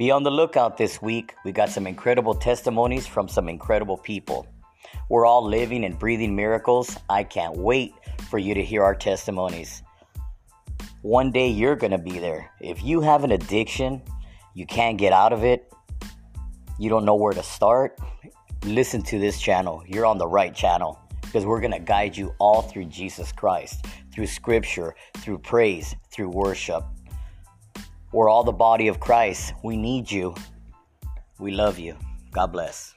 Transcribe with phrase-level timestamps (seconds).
[0.00, 1.34] Be on the lookout this week.
[1.44, 4.46] We got some incredible testimonies from some incredible people.
[5.10, 6.96] We're all living and breathing miracles.
[7.10, 7.92] I can't wait
[8.30, 9.82] for you to hear our testimonies.
[11.02, 12.50] One day you're going to be there.
[12.62, 14.00] If you have an addiction,
[14.54, 15.70] you can't get out of it,
[16.78, 17.98] you don't know where to start,
[18.64, 19.82] listen to this channel.
[19.86, 23.84] You're on the right channel because we're going to guide you all through Jesus Christ,
[24.14, 26.84] through scripture, through praise, through worship.
[28.12, 29.54] We're all the body of Christ.
[29.62, 30.34] We need you.
[31.38, 31.96] We love you.
[32.32, 32.92] God bless.